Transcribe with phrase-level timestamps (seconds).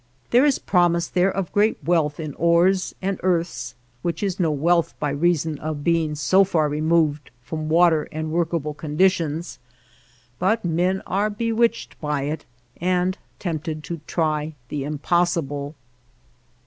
[0.31, 4.95] There is promise there of great wealth in ores and earths, which is no wealth
[4.99, 9.59] by reason of being so far removed from water and workable conditions,
[10.39, 12.45] but men are bewitched by it
[12.77, 15.75] and tempted to try the impossible.